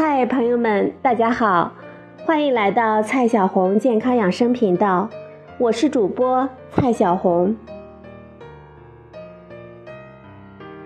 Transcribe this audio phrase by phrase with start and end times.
[0.00, 1.72] 嗨，朋友们，大家好，
[2.24, 5.10] 欢迎来到蔡小红健康养生频道，
[5.58, 7.56] 我是主播蔡小红。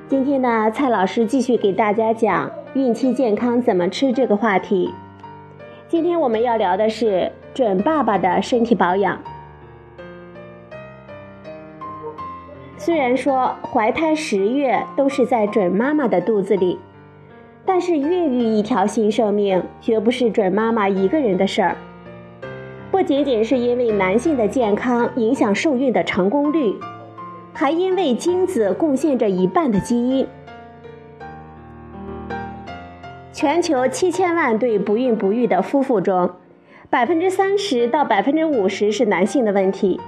[0.09, 4.91] 今天呢，蔡老师继续给大家讲孕期健康怎么吃这个话题。
[5.89, 9.21] 今天我们要聊的是准爸爸的身体保养。
[12.79, 16.79] 虽然说怀胎十月都是在准妈妈的肚子里。
[17.75, 21.75] 但是孕育一条新生命，绝不是准妈妈一个人的事儿。
[22.91, 26.75] 不仅仅是因为男性的健康影响受孕的成功率，
[27.55, 30.27] 还因为精子贡献着一半的基因。
[33.33, 36.31] 全球七千万对不孕不育的夫妇中，
[36.91, 39.99] 百分之三十到百分之五十是男性的问题。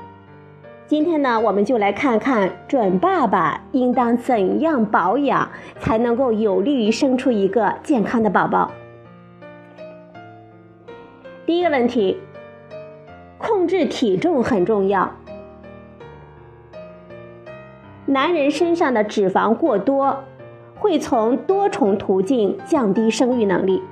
[0.86, 5.50] 今天呢，我们就来看看准爸爸应当怎样保养，
[5.80, 8.70] 才能够有利于生出一个健康的宝宝。
[11.46, 12.18] 第一个问题，
[13.38, 15.10] 控制体重很重要。
[18.04, 20.22] 男人身上的脂肪过多，
[20.74, 23.82] 会从多重途径降低生育能力。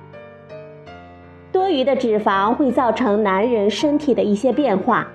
[1.50, 5.08] 多余的脂肪会造成男人身体的一些变化。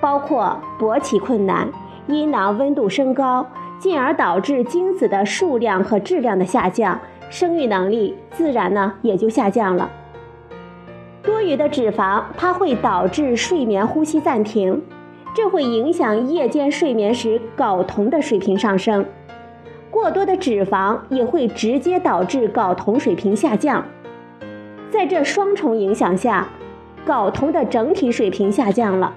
[0.00, 1.68] 包括勃起困难、
[2.06, 3.46] 阴囊温度升高，
[3.78, 6.98] 进而导致精子的数量和质量的下降，
[7.28, 9.90] 生育能力自然呢也就下降了。
[11.22, 14.82] 多余的脂肪它会导致睡眠呼吸暂停，
[15.34, 19.04] 这会影响夜间睡眠时睾酮的水平上升。
[19.90, 23.84] 过多的脂肪也会直接导致睾酮水平下降，
[24.90, 26.48] 在这双重影响下，
[27.06, 29.12] 睾酮的整体水平下降了。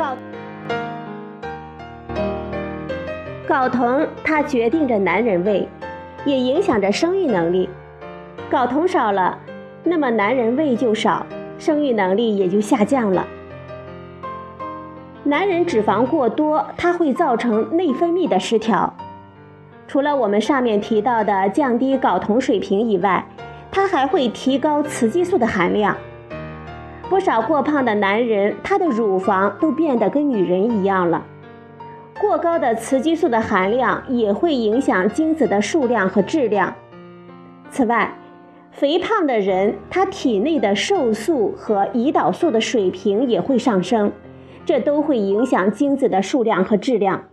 [0.00, 0.16] 睾
[3.46, 5.68] 睾酮它决定着男人味，
[6.24, 7.68] 也影响着生育能力。
[8.50, 9.38] 睾酮少了，
[9.84, 11.26] 那么男人位就少，
[11.58, 13.26] 生育能力也就下降了。
[15.22, 18.94] 男人脂肪过多，它会造成内分泌的失调。
[19.86, 23.22] 除了我们上面提到的降低睾酮水平以外，
[23.70, 25.94] 它还会提高雌激素的含量。
[27.10, 31.26] 不少过胖的男人，他的乳房都变得跟女人一样了。
[32.20, 36.72] 过高的雌激素的含量也会影响精子的数量和质量。
[37.68, 38.14] 此外，
[38.70, 44.12] 肥胖的人他体内的瘦素和胰岛素的水平也会上升，
[44.64, 47.24] 这都会影响精子的数量和质量。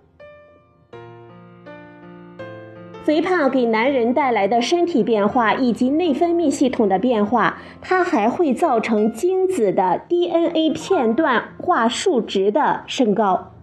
[3.08, 13.54] 肥胖给男人带来的身体变化以及内分泌系统的变化，它还会造成精子的 DNA 片段化数值的升高，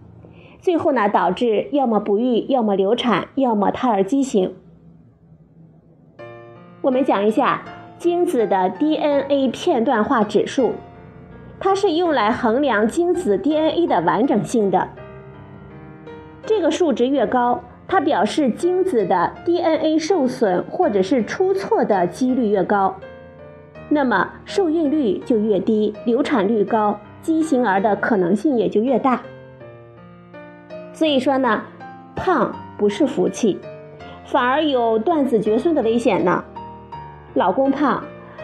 [0.59, 4.55] 最后呢导致要么不育，要么流产，要么胎儿畸形。
[6.81, 7.61] 我们讲一下
[7.99, 10.71] 精子的 DNA 片段化指数，
[11.59, 14.89] 它是用来衡量精子 DNA 的完整性的，
[16.47, 17.61] 这个数值越高。
[17.87, 22.95] 它表示精子的 DNA 受损或者是出错的几率越高，
[23.89, 29.21] 那么受孕率就越低，流产率高，畸形儿的可能性也就越大。
[30.93, 31.61] 所以说呢，
[32.15, 33.59] 胖不是福气，
[34.25, 36.43] 反而有断子绝孙的危险呢。
[37.35, 38.03] 老公胖，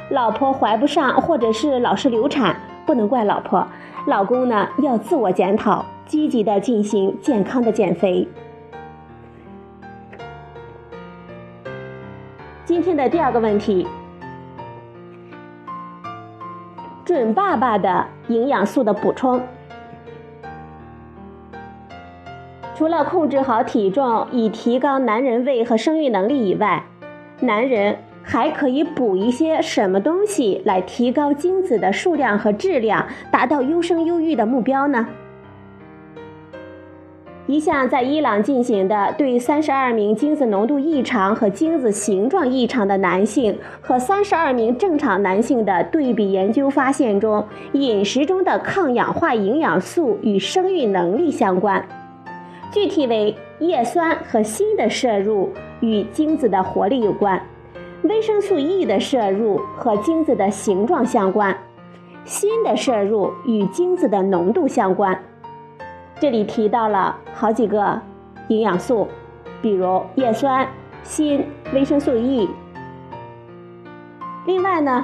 [0.09, 3.65] 老婆怀不上或者是老是流产，不能怪老婆，
[4.05, 8.27] 老公呢要自我检讨，积极的进行健康的减肥。
[12.71, 13.85] 今天的第二个问题，
[17.03, 19.41] 准爸爸的营养素的补充，
[22.73, 26.85] 除了控制好体重以提高男人味和生育能力以外，
[27.41, 35.05] 男人还可以补一些什么东西来提高精子的数量和质量，达到优生优育的目标呢？
[37.51, 51.85] 一项在伊朗进行的对三十二名精子浓度异常和精子形状异常的男性和三十二名正常男性的对比研究发现中，饮食中的抗氧化营养素与生育能力相关，
[52.71, 55.49] 具体为叶酸和锌的摄入
[55.81, 57.37] 与精子的活力有关，
[58.03, 61.53] 维生素 E 的摄入和精子的形状相关，
[62.23, 65.21] 锌的摄入与精子的浓度相关。
[66.21, 67.99] 这里提到了好几个
[68.49, 69.07] 营养素，
[69.59, 70.67] 比如叶酸、
[71.03, 72.47] 锌、维生素 E。
[74.45, 75.03] 另外呢，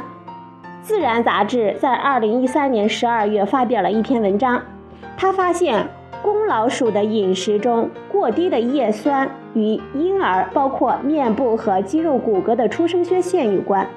[0.84, 4.62] 《自然》杂志在二零一三年十二月发表了一篇文章，
[5.18, 5.88] 他发现
[6.22, 13.88] 公老鼠的饮食中过低的叶酸与婴儿包括面部和肌肉骨骼的出生缺陷有关。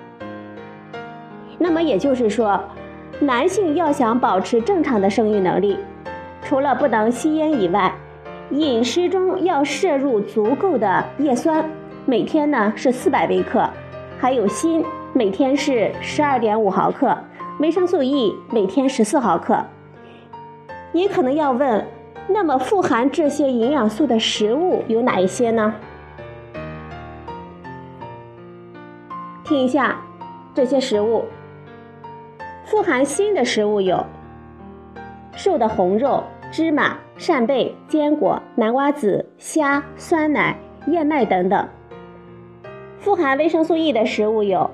[1.59, 2.59] 那么也就是说，
[3.21, 5.77] 男性要想保持正常的生育能力，
[6.51, 7.95] 除了不能吸烟以外，
[8.51, 11.65] 饮食中要摄入足够的叶酸，
[12.05, 13.71] 每天呢是四百微克，
[14.19, 17.17] 还有锌，每天是十二点五毫克，
[17.61, 19.65] 维生素 E 每天十四毫克。
[20.91, 21.87] 你可能要问，
[22.27, 25.73] 那么富含这些营养素的食物有哪一些呢？
[29.45, 30.01] 听一下
[30.53, 31.27] 这些食物。
[32.65, 34.05] 富含锌的食物有
[35.37, 40.59] 瘦的红肉、芝麻、扇贝、坚果、南瓜子、虾、酸奶、
[40.89, 41.69] 燕麦等等。
[42.99, 44.69] 富含维生素 E 的食物有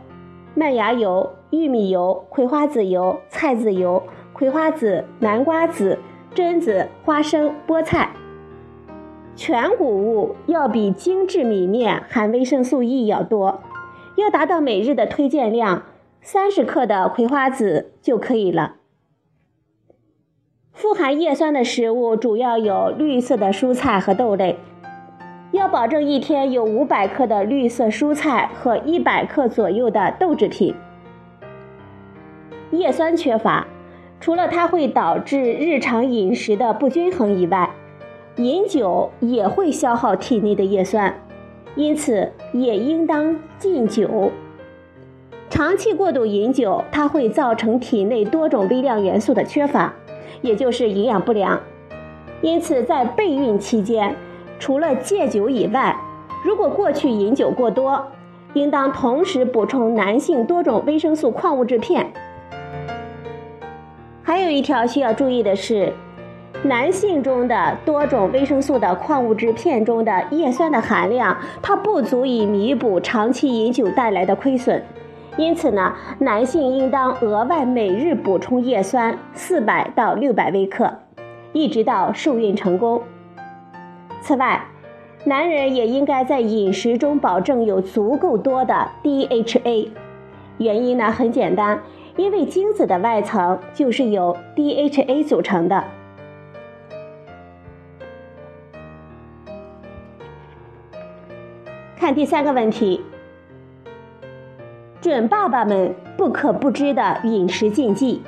[0.55, 4.03] 麦芽油、玉米油、葵花籽油、菜籽油、
[4.33, 5.99] 葵花籽、南瓜子、
[6.35, 8.11] 榛子、花生、菠菜。
[9.35, 13.61] 全谷物要比精制米面含维生素 E 要多，
[14.17, 15.83] 要达到每日的推荐量。
[16.23, 18.77] 三十克的葵花籽就可以了。
[20.77, 24.59] 富含叶酸的食物主要有绿色的蔬菜和豆类，
[25.51, 30.75] 要保证一天有五百克的绿色蔬菜和一百克左右的豆制品。
[32.73, 33.67] 叶酸缺乏，
[34.21, 37.71] 除了它会导致日常饮食的不均衡以外，
[38.37, 41.15] 饮酒也会消耗体内的叶酸，
[41.75, 44.31] 因此也应当禁酒。
[45.49, 49.95] 长期过度饮酒，它会造成体内多种微量元素的缺乏，
[50.43, 51.61] 也就是营养不良。
[52.43, 54.15] 因此，在备孕期间，
[54.59, 55.97] 除了戒酒以外，
[56.45, 58.07] 如果过去饮酒过多，
[58.53, 62.13] 应当同时补充男性多种维生素矿物质片。
[64.23, 65.93] 还有一条需要注意的是，
[66.63, 74.83] 男性中的多种维生素的矿物质片中的叶酸的含量，它不足以弥补长期饮酒带来的亏损。
[75.37, 80.99] 因此呢，男性应当额外每日补充叶酸四百到六百微克，
[81.53, 83.03] 一直到受孕成功。
[84.23, 84.65] 此外，
[85.25, 89.91] 男人也应该在饮食中保证有足够多的 DHA。
[90.59, 91.83] 原因呢很简单，
[92.17, 95.85] 因为精子的外层就是由 DHA 组成的。
[101.99, 103.03] 看第三个问题。
[105.07, 108.21] 准爸爸们不可不知的饮食禁忌。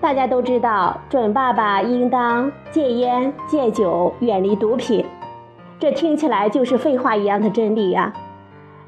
[0.00, 5.04] 大家都知道，准爸爸应当戒烟、戒酒、远离毒品。
[5.80, 8.12] 这听起来就是废话一样的真理呀。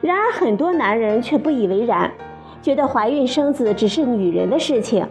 [0.01, 2.09] 然而，很多男人却不以为然，
[2.63, 5.05] 觉得怀孕生子只是女人的事情，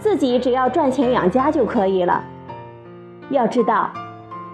[0.00, 2.24] 自己只要赚钱养家就可以了。
[3.30, 3.88] 要知道，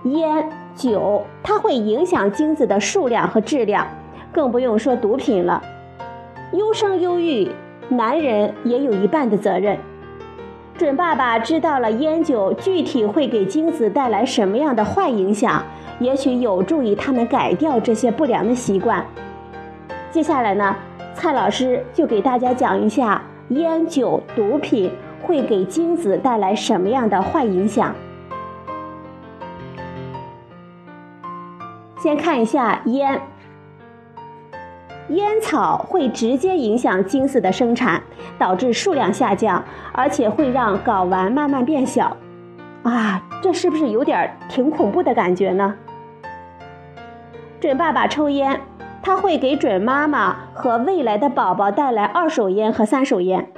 [0.04, 3.86] 烟、酒它会影响精子的数量和质量。
[4.32, 5.62] 更不用说毒品了，
[6.52, 7.50] 优生优育，
[7.88, 9.78] 男人也有一半的责任。
[10.78, 15.62] 准爸爸知道了烟酒具体会给精子带来什么样的坏影响，
[15.98, 19.04] 也许有助于他们改掉这些不良的习惯。
[20.10, 20.74] 接下来呢，
[21.14, 24.90] 蔡老师就给大家讲一下烟酒毒品
[25.22, 27.94] 会给精子带来什么样的坏影响。
[31.98, 33.20] 先看一下烟。
[35.10, 38.00] 烟草会直接影响精子的生产，
[38.38, 39.62] 导致数量下降，
[39.92, 42.16] 而且会让睾丸慢慢变小。
[42.84, 45.74] 啊，这是不是有点挺恐怖的感觉呢？
[47.60, 48.60] 准爸爸抽烟，
[49.02, 53.48] 他会给准妈妈和未来的宝宝带来二手烟和三手烟。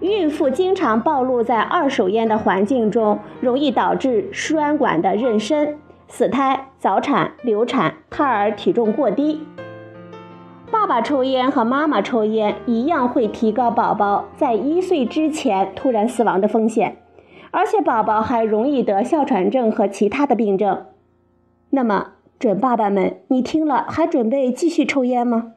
[0.00, 5.74] 孕妇经常暴露在二手烟的环境中，容易导致输卵管的妊娠、
[6.08, 9.46] 死胎、早产、流产、胎儿体重过低。
[10.70, 16.98] 爸爸抽烟和妈妈抽烟一样会提高宝宝在一岁之前突然死亡的风险，
[17.50, 20.86] 而且宝宝还容易得哮喘症和其他的病症。
[21.70, 25.52] 那么，准爸爸们，你听了还准备继续抽烟吗？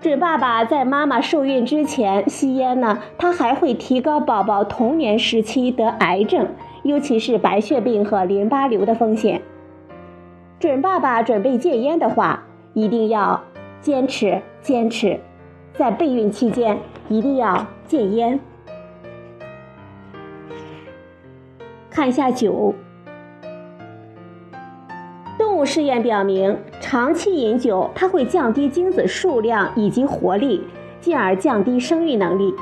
[0.00, 6.48] 准爸爸在妈妈受孕之前吸烟呢，它还会提高宝宝童年时期得癌症，
[6.82, 9.42] 尤其是白血病和淋巴瘤的风险。
[10.58, 12.44] 准爸爸准备戒烟的话。
[12.72, 13.40] 一定要
[13.80, 15.18] 坚持坚持，
[15.74, 18.38] 在备孕期间一定要戒烟。
[21.90, 22.74] 看一下酒，
[25.36, 30.64] 动物试验表明，长期饮酒它会降低精子数量以及活力，
[31.00, 32.54] 进而降低生育能力。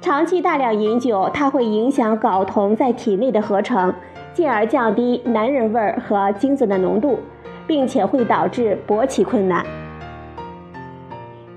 [0.00, 3.92] 长期大量饮酒，它会影响睾酮在体内的合成，
[4.32, 7.18] 进而降低男人味儿和精子的浓度。
[7.66, 9.64] 并且会导致勃起困难。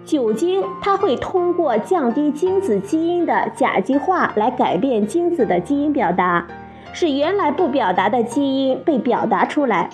[0.05, 6.47] 酒精它会通过降低精子基因的甲基化来改变精子的基因表达，
[6.93, 9.89] 使原来不表达的基因被表达出来。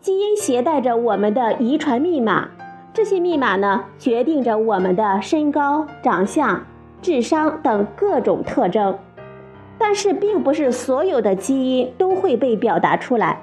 [0.00, 2.50] 基因携带着我们的遗传密码，
[2.92, 6.62] 这些密码呢，决定着我们的身高、长相、
[7.00, 8.98] 智商等各种特征。
[9.78, 13.40] 但是，并不是所有的基因都会被表达出来，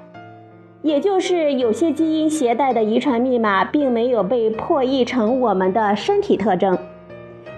[0.82, 6.76] 也就是有些基因携带的遗传密码并没有被破译成我们的身体特征。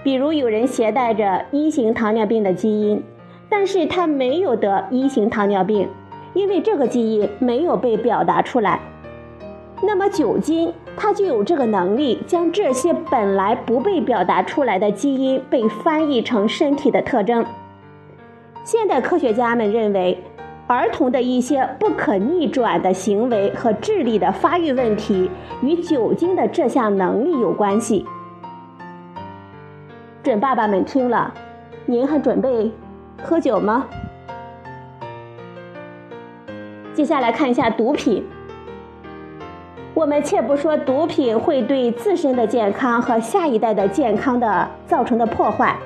[0.03, 3.01] 比如，有人携带着一型糖尿病的基因，
[3.49, 5.89] 但是他没有得一型糖尿病，
[6.35, 8.79] 因为这个基因没有被表达出来。
[9.81, 17.43] 那么酒精它就有这个能力，将这些本来不被表达出来的基因被翻译成身体的特征。
[18.63, 20.17] 现代科学家们认为，
[20.67, 25.29] 儿童的一些不可逆转的行为和智力的发育问题
[25.61, 28.03] 与酒精的这项能力有关系。
[30.23, 31.31] 准爸爸们听了，
[31.85, 32.71] 您还准备
[33.21, 33.85] 喝酒吗？
[36.95, 38.25] 接下来看一下毒品。
[39.93, 45.77] 我们且不说毒品会对自身的健康和下一代的健康的造成的破坏，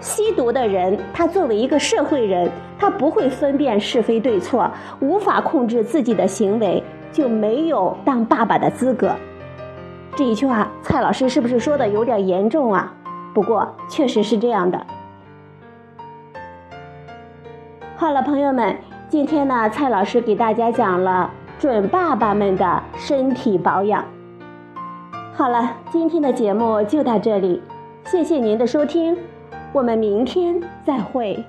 [0.00, 4.70] 吸毒的人他作为一个社会人，他不会分辨是非对错，
[5.00, 6.82] 无法控制自己的行为，
[7.12, 9.10] 就没有当爸爸的资格。
[10.14, 12.94] 这一句话，蔡老师是不是说的有点严重啊？
[13.34, 14.86] 不过确实是这样的。
[17.96, 18.76] 好了，朋友们，
[19.08, 21.30] 今天呢，蔡老师给大家讲了。
[21.58, 24.04] 准爸爸们的身体保养。
[25.34, 27.60] 好了，今天的节目就到这里，
[28.04, 29.16] 谢谢您的收听，
[29.72, 31.44] 我们明天再会。